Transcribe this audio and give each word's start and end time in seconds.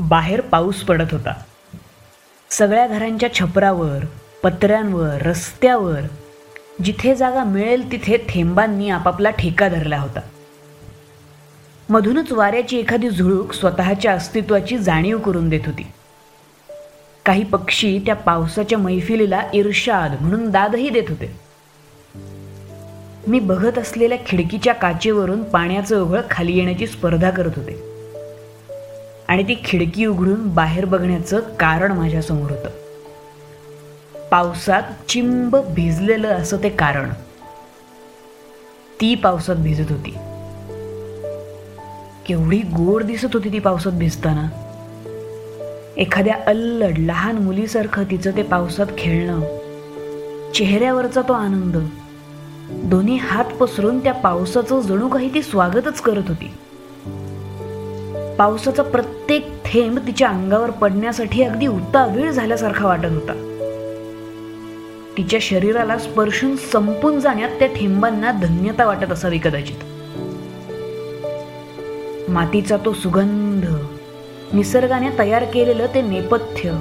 बाहेर 0.00 0.40
पाऊस 0.40 0.82
पडत 0.82 1.06
होता. 1.12 1.34
सगळ्या 2.50 2.86
घरांच्या 2.86 3.34
छपरावर 3.34 4.04
पत्र्यांवर 4.42 5.22
रस्त्यावर 5.22 6.00
जिथे 6.84 7.14
जागा 7.14 7.44
मिळेल 7.44 7.92
तिथे 7.92 8.16
थेंबांनी 8.28 8.90
आपापला 8.90 9.30
ठेका 9.30 9.68
धरला 9.68 9.98
होता. 9.98 10.20
मधूनच 11.88 12.32
वाऱ्याची 12.32 12.78
एखादी 12.78 13.10
झुळूक 13.10 13.52
स्वतःच्या 13.52 14.12
अस्तित्वाची 14.12 14.78
जाणीव 14.78 15.18
करून 15.18 15.48
देत 15.48 15.60
होती. 15.66 15.86
काही 17.26 17.44
पक्षी 17.44 17.98
त्या 18.06 18.14
पावसाच्या 18.14 18.78
मैफिलीला 18.78 19.42
इर्षाद 19.54 20.16
म्हणून 20.20 20.50
दादही 20.50 20.90
देत 20.90 21.08
होते. 21.08 21.40
मी 23.26 23.40
बघत 23.40 23.78
असलेल्या 23.78 24.18
खिडकीच्या 24.26 24.74
काचेवरून 24.74 25.42
पाण्याचं 25.42 26.02
ओघळ 26.02 26.20
खाली 26.30 26.56
येण्याची 26.56 26.86
स्पर्धा 26.86 27.30
करत 27.30 27.50
होते. 27.56 27.89
आणि 29.30 29.42
ती 29.42 29.54
खिडकी 29.64 30.06
उघडून 30.06 30.54
बाहेर 30.54 30.84
बघण्याचं 30.84 31.40
कारण 31.40 31.92
माझ्यासमोर 31.92 32.50
होतं. 32.50 32.68
पावसात 34.30 34.82
चिंब 35.08 35.56
भिजलेलं 35.56 36.28
असं 36.28 36.56
ते 36.56 36.68
कारण. 36.68 37.10
ती 39.00 39.14
पावसात 39.14 39.56
भिजत 39.56 39.92
होती. 39.92 40.10
केवढी 42.26 42.58
गोड 42.58 43.02
दिसत 43.02 43.26
होती 43.34 43.52
ती 43.52 43.58
पावसात 43.58 43.92
भिजताना. 43.92 44.48
एखाद्या 45.96 46.36
अल्लड 46.46 46.98
लहान 46.98 47.36
मुलीसारखं 47.36 48.04
तिचं 48.10 48.30
ते 48.30 48.42
पावसात 48.42 48.86
खेळणं. 48.98 49.40
चेहऱ्यावरचा 50.52 51.22
तो 51.22 51.32
आनंद. 51.32 51.88
दोन्ही 52.70 53.16
हात 53.16 53.44
पसरून 53.44 54.02
त्या 54.02 54.12
पावसाचं 54.12 54.80
जणू 54.80 55.08
काही 55.08 55.34
ती 55.34 55.42
स्वागतच 55.42 56.00
करत 56.00 56.22
होती. 56.28 56.54
पावसाचा 58.40 58.82
प्रत्येक 58.82 59.46
थेंब 59.64 59.98
तिच्या 59.98 60.28
अंगावर 60.28 60.70
पडण्यासाठी 60.70 61.42
अगदी 61.42 61.66
उतावीळ 61.66 62.30
झाल्यासारखा 62.30 62.86
वाटत 62.86 63.04
होता. 63.04 63.32
तिच्या 65.16 65.38
शरीराला 65.42 65.98
स्पर्शून 65.98 66.56
संपून 66.56 67.20
जाण्यात 67.20 67.48
त्या 67.58 67.68
थेंबांना 67.68 68.32
धन्यता 68.32 68.86
वाटत 68.86 69.12
असावी 69.12 69.38
कदाचित. 69.38 69.76
मातीचा 72.30 72.76
तो 72.84 72.92
सुगंध 72.92 73.64
निसर्गाने 74.52 75.08
तयार 75.18 75.44
केलेलं 75.44 75.86
ते 75.94 76.02
नेपथ्य 76.02 76.78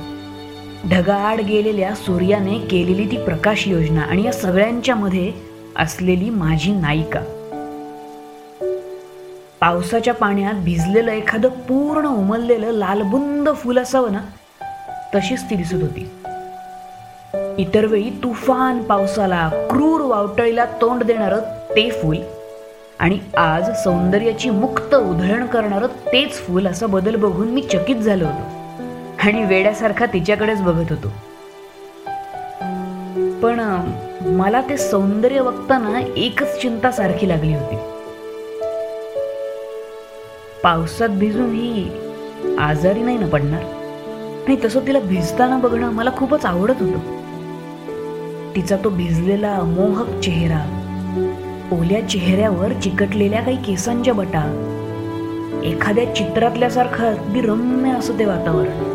ढगाआड 0.90 1.42
गेलेल्या 1.42 1.96
सूर्याने 1.96 2.60
केलेली 2.60 3.12
ती 3.12 3.18
प्रकाश 3.18 3.68
योजना 3.68 4.02
आणि 4.02 4.24
या 4.24 4.34
सगळ्यांच्या 4.34 4.96
मध्ये 4.96 5.32
असलेली 5.76 6.30
माझी 6.30 6.72
नायिका. 6.72 7.39
पावसाच्या 9.62 10.14
पाण्यात 10.14 10.54
भिजलेलं 10.54 11.12
एखादं 11.12 11.50
पूर्ण 11.50 12.08
उमललेलं 12.08 12.72
लालबुंद 12.72 13.50
फुल 13.56 13.80
असावं 13.80 14.12
ना? 14.12 14.20
तशीच 15.16 15.50
ती 15.50 15.56
दिसत 15.56 15.82
होती. 15.82 16.12
इतर 17.58 17.86
वेळी 17.86 18.10
तुफान 18.24 18.82
पावसाला 18.84 19.50
क्रूर 19.70 20.02
वावटळीला 20.02 20.66
तोंड 20.82 21.04
देणारं 21.04 21.40
ते 21.76 21.90
फूल 21.92 22.18
आणि 23.00 23.20
आज 23.38 23.70
सौंदर्याची 23.84 24.50
मुक्त 24.50 24.96
उधळण 24.96 25.46
करणारं 25.46 25.88
तेच 25.88 26.34
फूल 26.34 26.68
असा 26.68 26.86
बदल 26.86 27.16
बघून 27.16 27.48
मी 27.48 27.62
चकित 27.62 27.96
झालो 27.96 28.26
होतो 28.26 29.28
आणि 29.28 29.44
वेड्यासारखा 29.44 30.06
तिच्याकडेच 30.06 30.62
बघत 30.62 30.92
होतो. 30.92 31.14
पण 33.42 33.60
मला 34.26 34.62
ते 34.62 34.78
सौंदर्य 34.78 35.42
बघताना 35.42 36.00
एकच 36.18 36.62
चिंता 36.62 36.92
सारखी 36.92 37.30
लागली 37.30 37.54
होती. 37.54 37.76
पावसात 40.64 41.10
भिजून 41.10 41.54
ही 41.54 41.90
आजारी 42.60 43.02
नाही 43.02 43.18
ना 43.18 43.26
पडणार. 43.26 43.62
नाही 44.48 44.58
तसं 44.66 44.80
तिला 44.88 45.00
भिजताना 45.00 45.58
बघणं 45.58 45.92
मला 45.92 46.10
खूपच 46.18 46.46
आवडत 46.46 46.82
होतं. 46.82 47.00
तिचा 48.56 48.76
तो 48.84 48.90
भिजलेला 48.90 49.56
अमोहक 49.56 50.10
चेहरा 50.20 50.60
ओल्या 51.72 52.02
चेहऱ्यावर 52.10 52.74
चिकटलेल्या 52.74 53.42
काही 53.42 53.58
केसांच्या 53.58 54.14
बटा 54.14 54.44
एखाद्या 55.64 56.16
चित्रातल्यासारखं 56.16 57.06
अगदी 57.06 57.42
रम्य 57.42 57.92
असं 57.92 58.20
ते 58.20 58.26
वातावरण. 58.26 58.88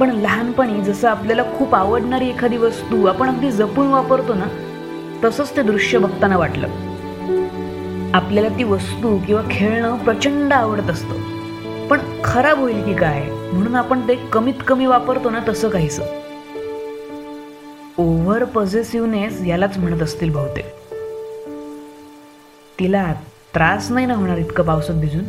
पण 0.00 0.10
लहानपणी 0.10 0.80
जसं 0.82 1.08
आपल्याला 1.08 1.42
खूप 1.58 1.74
आवडणारी 1.74 2.28
एखादी 2.28 2.56
वस्तू 2.56 3.06
आपण 3.06 3.28
अगदी 3.28 3.50
जपून 3.50 3.86
वापरतो 3.86 4.34
ना 4.34 4.46
तसंच 5.24 5.56
ते 5.56 5.62
दृश्य 5.62 5.98
बघताना 5.98 6.36
वाटलं. 6.36 6.68
आपल्याला 8.16 8.48
ती 8.48 8.64
वस्तू 8.64 9.18
किंवा 9.26 9.42
खेळणं 9.50 9.98
प्रचंड 9.98 10.52
आवडत 10.52 10.90
असतं. 10.90 11.14
पण 11.88 12.00
खराब 12.24 12.58
होईल 12.58 12.84
की 12.84 12.94
काय? 12.94 13.30
म्हणून 13.30 13.74
आपण 13.74 14.08
ते 14.08 14.14
कमीत 14.14 14.54
कमी 14.66 14.86
वापरतो 14.86 15.30
ना 15.30 15.40
तसं 15.48 15.68
काहीसं. 15.68 16.02
ओव्हर 17.98 18.44
पॉझिटिव्हनेस 18.44 19.42
यालाच 19.46 19.78
म्हणत 19.78 20.02
असतील 20.02 20.30
बहुतेक. 20.30 20.64
तिला 22.80 23.12
त्रास 23.54 23.90
नाही 23.90 24.06
ना 24.06 24.14
होणार 24.14 24.38
इतकं 24.38 24.64
पावसात 24.64 24.94
भिजून? 24.94 25.24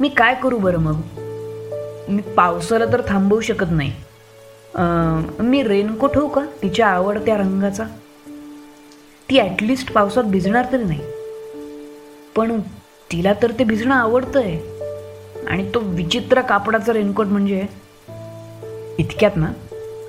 मी 0.00 0.08
काय 0.08 0.34
करू 0.34 0.58
बरं 0.58 0.78
मग? 0.78 1.00
मी 2.08 2.22
पावसाला 2.22 2.84
तर 2.84 3.02
थांबवू 3.08 3.40
शकत 3.40 3.70
नाही. 3.70 3.92
मी 5.40 5.62
रेनकोट 5.62 6.16
होऊ 6.16 6.28
का? 6.28 6.44
तिच्या 6.62 6.86
आवडत्या 6.86 7.36
रंगाचा? 7.36 7.84
ती 9.30 9.38
ॲटलिस्ट 9.38 9.92
पावसात 9.92 10.24
भिजणार 10.24 10.66
तरी 10.72 10.84
नाही. 10.84 11.00
पण 12.36 12.60
तिला 13.12 13.32
तर 13.42 13.50
ते 13.50 13.64
भिजणं 13.64 13.94
आवडतंय. 13.94 14.58
आणि 15.46 15.70
तो 15.74 15.78
विचित्र 15.80 16.40
कापडाचा 16.40 16.92
रेनकोट 16.92 17.26
म्हणजे 17.26 17.66
इतक्यात 18.98 19.30
ना 19.36 19.52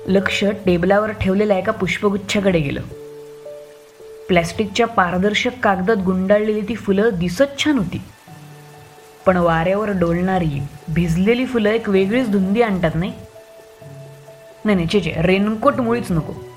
लक्ष 0.06 0.44
टेबलावर 0.44 1.10
ठेवलेल्या 1.10 1.58
एका 1.58 1.72
पुष्पगुच्छाकडे 1.72 2.60
गेलं. 2.60 2.80
प्लॅस्टिकच्या 4.28 4.86
पारदर्शक 4.86 5.50
कागदात 5.62 5.96
गुंडाळलेली 5.96 6.60
ती 6.60 6.74
फुलं 6.74 7.10
दिसत 7.14 7.64
छान 7.64 7.78
होती. 7.78 8.02
पण 9.26 9.36
वाऱ्यावर 9.36 9.90
डोलणारी 9.90 10.62
भिजलेली 10.94 11.46
फुलं 11.46 11.68
एक 11.68 11.88
वेगळीच 11.88 12.30
धुंदी 12.30 12.62
आणतात 12.62 12.90
नाही? 12.94 13.12
नाही 14.64 14.76
नाही 14.76 14.88
छे 14.92 15.22
रेनकोट 15.22 15.74
मुळीच 15.74 16.12
नको. 16.12 16.49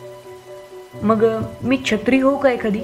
मग 1.03 1.23
मी 1.63 1.77
छत्री 1.85 2.19
होऊ 2.19 2.37
का 2.37 2.49
एखादी? 2.49 2.79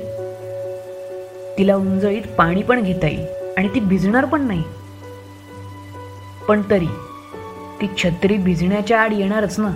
तिला 1.57 1.75
उंजळीत 1.75 2.21
पाणी 2.37 2.63
पण 2.63 2.83
घेता 2.83 3.07
येईल 3.07 3.53
आणि 3.57 3.67
ती 3.67 3.79
भिजणार 3.79 4.25
पण 4.25 4.41
नाही. 4.41 4.63
पण 6.47 6.61
तरी 6.69 6.87
ती 7.81 7.87
छत्री 7.97 8.37
भिजण्याच्या 8.37 9.01
आड 9.01 9.13
येणारच 9.13 9.59
ना. 9.59 9.71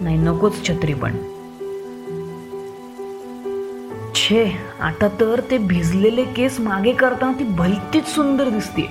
नाही 0.00 0.16
नकोच 0.16 0.68
छत्री 0.68 0.94
पण. 0.94 1.16
छे 4.14 4.52
आता 4.80 5.08
तर 5.08 5.40
ते 5.50 5.58
भिजलेले 5.58 6.24
केस 6.24 6.60
मागे 6.60 6.92
करताना 6.92 7.38
ती 7.38 7.44
भलतीच 7.44 8.06
सुंदर 8.06 8.48
दिसते 8.48 8.86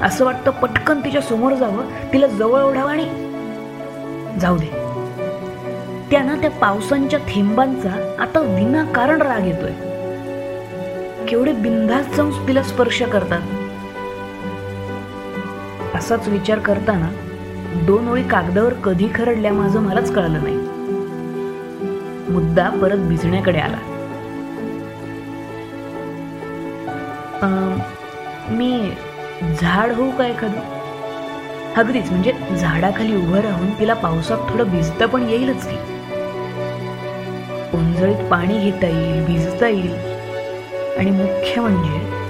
असं 0.00 0.24
वाटतं 0.24 0.50
पटकन 0.50 1.00
तिच्या 1.00 1.20
समोर 1.20 1.54
जावं 1.54 2.12
तिला 2.12 2.26
जवळ 2.26 2.62
ओढावं 2.62 2.90
आणि 2.90 3.04
जाऊ 4.40 4.56
दे. 4.56 4.81
त्यांना 6.12 6.34
त्या 6.34 6.50
पावसांच्या 6.50 7.18
थेंबांचा 7.18 8.16
आता 8.18 8.40
विनाकारण 8.40 9.22
राग 9.22 9.46
येतोय. 9.46 9.70
केवढे 11.28 11.52
बिनधास्त 11.52 12.14
जाऊन 12.14 12.48
तिला 12.48 12.62
स्पर्श 12.62 13.02
करतात. 13.02 13.40
असाच 15.94 16.28
विचार 16.28 16.58
करताना 16.58 17.08
दोन 17.86 18.08
ओळी 18.08 18.22
कागदावर 18.22 18.72
कधी 18.72 19.08
खरडल्या 19.14 19.52
माझं 19.52 19.80
मलाच 19.80 20.14
कळलं 20.14 20.42
नाही. 20.42 20.56
मुद्दा 22.32 22.70
परत 22.70 22.98
भिजण्याकडे 22.98 23.58
आला. 23.58 23.76
अं, 27.42 27.78
मी 28.54 28.92
झाड 29.60 29.92
होऊ 29.92 30.10
का 30.10 30.26
एखादं? 30.26 30.60
अगदीच 31.74 32.10
म्हणजे 32.10 32.32
झाडाखाली 32.60 33.16
उभं 33.16 33.38
राहून 33.38 33.70
तिला 33.70 33.94
पावसात 33.94 34.38
थोडं 34.48 34.64
भिजतं 34.64 35.06
पण 35.06 35.28
येईलच 35.28 35.68
की. 35.68 35.91
उंजळीत 37.74 38.30
पाणी 38.30 38.58
घेता 38.58 38.86
येईल 38.86 39.24
भिजता 39.26 39.68
येईल. 39.68 39.94
आणि 40.98 41.10
मुख्य 41.10 41.60
म्हणजे 41.60 42.22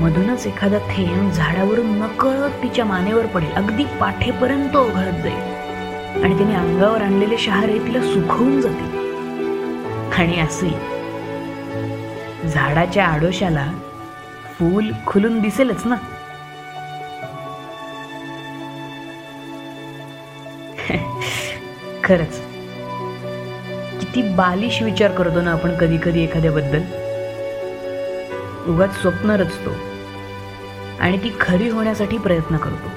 मधूनच 0.00 0.46
एखादा 0.46 0.78
थेंब 0.78 1.30
झाडावरून 1.32 1.86
नकळत 1.86 2.62
तिच्या 2.62 2.84
मानेवर 2.84 3.26
पडेल. 3.26 3.52
अगदी 3.52 3.84
पाठेपर्यंत 4.00 4.76
ओघळत 4.76 5.22
जाईल. 5.22 5.54
आणि 6.24 6.38
तिने 6.38 6.54
अंगावर 6.54 7.02
आणलेले 7.02 7.38
शहारे 7.38 7.78
तिला 7.78 8.00
सुखवून 8.00 8.60
जातील. 8.60 9.02
आणि 10.18 10.40
असे 10.40 10.68
झाडाच्या 12.48 13.06
आडोशाला 13.06 13.72
फूल 14.58 14.90
खुलून 15.06 15.40
दिसेलच 15.40 15.86
ना. 15.86 15.94
खरंच 22.04 22.53
किती 24.14 24.28
बालिश 24.28 24.82
विचार 24.82 25.10
करतो 25.10 25.40
ना 25.40 25.52
आपण 25.52 25.76
कधी 25.76 25.98
कधी 26.04 26.24
एखाद्याबद्दल. 26.24 26.78
उगाच 28.72 29.00
स्वप्न 29.00 29.30
रचतो. 29.30 29.70
आणि 31.00 31.18
ती 31.18 31.32
खरी 31.40 31.68
होण्यासाठी 31.68 32.18
प्रयत्न 32.18 32.56
करतो. 32.56 32.88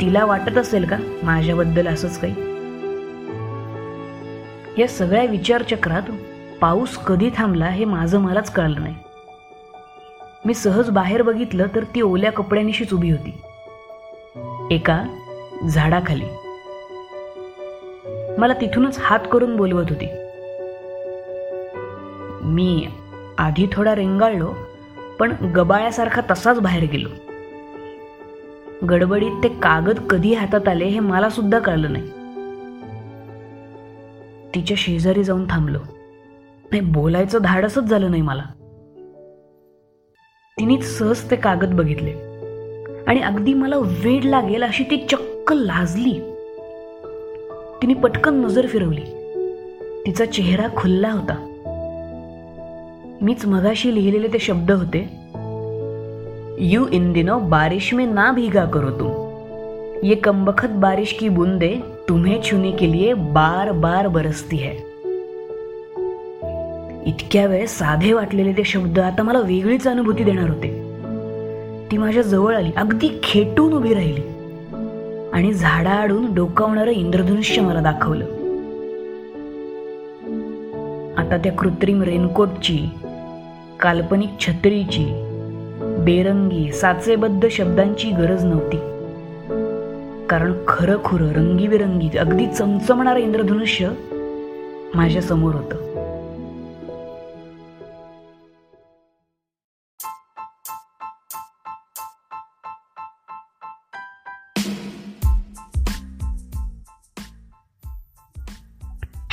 तिला 0.00 0.24
वाटत 0.24 0.58
असेल 0.58 0.84
का 0.84 0.96
माझ्याबद्दल 1.22 1.86
असंच 1.86 2.20
काही? 2.20 2.34
या 4.82 4.88
सगळ्या 4.88 5.24
विचारचक्रात 5.24 6.02
पाऊस 6.60 6.96
कधी 6.96 7.30
थांबला 7.36 7.66
हे 7.66 7.84
माझं 7.84 8.18
मलाच 8.18 8.52
कळलं 8.52 8.80
नाही. 8.80 8.94
मी 10.44 10.54
सहज 10.54 10.90
बाहेर 10.90 11.22
बघितलं 11.22 11.66
तर 11.74 11.84
ती 11.84 12.00
ओल्या 12.00 12.32
कपड्यांनीशीच 12.32 12.94
उभी 12.94 13.10
होती. 13.10 13.30
एका 14.74 15.04
झाडाखाली. 15.68 16.24
मला 18.38 18.54
तिथूनच 18.54 18.98
हात 19.00 19.20
करून 19.32 19.56
बोलवत 19.56 19.84
होती. 19.88 20.06
मी 22.42 22.86
आधी 23.38 23.66
थोडा 23.72 23.94
रेंगाळलो 23.94 24.54
पण 25.20 25.32
गबाळ्यासारखा 25.56 26.20
तसाच 26.30 26.60
बाहेर 26.60 26.84
गेलो. 26.84 27.08
गडबडीत 28.88 29.42
ते 29.42 29.48
कागद 29.48 29.98
कधी 30.10 30.34
हातात 30.34 30.68
आले 30.68 30.84
हे 30.84 31.00
मला 31.00 31.30
सुद्धा 31.30 31.58
कळलं 31.58 31.92
नाही. 31.92 32.10
तिच्या 34.54 34.76
शेजारी 34.78 35.24
जाऊन 35.24 35.46
थांबलो. 35.50 35.78
नाही 36.70 36.80
बोलायचं 36.80 37.38
धाडसच 37.42 37.82
झालं 37.82 38.10
नाही 38.10 38.22
मला. 38.22 38.42
तिनेच 40.58 40.98
सहज 40.98 41.30
ते 41.30 41.36
कागद 41.36 41.74
बघितले. 41.74 42.12
आणि 43.06 43.20
अगदी 43.20 43.54
मला 43.54 43.76
वेड 43.76 44.24
लागेल 44.24 44.62
अशी 44.62 44.84
ती 44.84 45.06
चक्क 45.10 45.52
लाजली. 45.52 46.33
तिने 47.84 47.94
पटकन 47.94 48.34
नजर 48.34 48.66
फिरवली. 48.66 49.02
तिचा 50.04 50.24
चेहरा 50.24 50.68
खुल्ला 50.68 51.10
होता. 51.10 51.34
मीच 53.22 53.44
मगाशी 53.46 53.90
लिहिलेले 53.90 54.28
ते 54.28 54.38
शब्द 54.38 54.70
होते 54.70 55.00
यू 56.64 56.86
इन 56.88 57.12
दिनो 57.12 57.38
बारिश 57.38 57.92
में 57.94 58.06
ना 58.06 58.32
भीगा 58.32 58.64
करो 58.66 58.90
तुम. 58.90 59.10
ये 60.08 60.14
कमबखत 60.14 60.70
बारिश 60.70 61.12
की 61.12 61.28
बूंदे 61.28 61.82
तुम्हें 62.08 62.40
छूने 62.42 62.72
के 62.72 62.92
लिए 62.92 63.14
बार 63.14 63.72
बार 63.72 64.08
बरसती 64.08 64.56
है. 64.56 64.74
इतक्या 67.06 67.46
वेळ 67.46 67.66
साधे 67.66 68.12
वाटलेले 68.12 68.52
ते 68.52 68.64
शब्द 68.64 68.98
आता 68.98 69.22
मला 69.22 69.40
वेगळीच 69.40 69.88
अनुभूती 69.88 70.24
देणार 70.24 70.48
होते. 70.48 70.70
ती 71.90 71.98
माझ्या 71.98 72.22
जवळ 72.22 72.56
आली 72.56 72.72
अगदी 72.76 73.20
खेटून 73.24 73.72
उभी 73.72 73.94
राहिली. 73.94 74.33
आणि 75.34 75.52
झाडाआडून 75.52 76.34
डोकावणारं 76.34 76.90
इंद्रधनुष्य 76.90 77.62
मला 77.62 77.80
दाखवलं. 77.80 78.24
आता 81.16 81.36
त्या 81.36 81.52
कृत्रिम 81.52 82.02
रेनकोटची 82.02 82.88
काल्पनिक 83.80 84.28
छत्रीची 84.40 85.04
बेरंगी 85.98 86.72
साचेबद्ध 86.72 87.48
शब्दांची 87.48 88.10
गरज 88.10 88.44
नव्हती. 88.44 88.76
कारण 90.26 90.52
खरं 90.68 90.96
खुरं 91.04 91.28
रंगीबिरंगी 91.28 92.18
अगदी 92.18 92.46
चमचमणारं 92.46 93.18
इंद्रधनुष्य 93.18 93.90
माझ्यासमोर 94.94 95.54
होतं. 95.54 95.93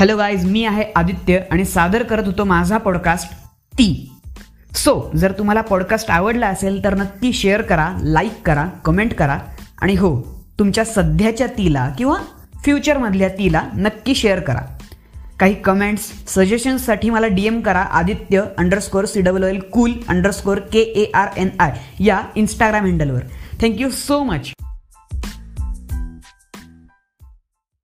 हॅलो 0.01 0.17
गाईज 0.17 0.45
मी 0.45 0.65
आहे 0.65 0.83
आदित्य 0.95 1.39
आणि 1.51 1.65
सादर 1.65 2.03
करत 2.03 2.23
होतो 2.25 2.43
माझा 2.43 2.77
पॉडकास्ट 2.77 3.33
ती 3.73 4.11
सो 4.73 5.11
जर 5.15 5.31
तुम्हाला 5.31 5.61
पॉडकास्ट 5.61 6.11
आवडला 6.11 6.47
असेल 6.47 6.83
तर 6.83 6.93
नक्की 6.93 7.33
शेअर 7.33 7.61
करा 7.61 7.97
लाईक 8.01 8.41
करा 8.45 8.65
कमेंट 8.85 9.13
करा. 9.13 9.39
आणि 9.81 9.95
हो 9.95 10.41
तुमच्या 10.59 10.85
सध्याच्या 10.85 11.47
तीला 11.47 11.89
किंवा 11.97 12.15
फ्युचरमधल्या 12.63 13.29
तीला 13.29 13.63
नक्की 13.75 14.15
शेअर 14.15 14.39
करा. 14.39 14.61
काही 15.39 15.53
कमेंट्स 15.53 16.33
सजेशन्ससाठी 16.35 17.09
मला 17.09 17.27
डी 17.27 17.47
एम 17.47 17.61
करा 17.61 17.81
Aditya 17.81 18.43
underscore 18.57 19.05
C 19.05 19.21
W 19.21 19.49
L 19.49 19.59
cool 19.59 19.93
underscore 20.07 20.59
K 20.59 20.79
A 20.79 21.11
R 21.13 21.27
N 21.37 21.49
I 21.59 21.73
या 21.99 22.21
इंस्टाग्राम 22.35 22.85
हँडलवर 22.85 23.21
थँक्यू 23.61 23.89
सो 23.89 24.23
मच 24.23 24.51